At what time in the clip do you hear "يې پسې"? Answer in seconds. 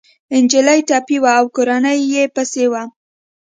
2.11-2.65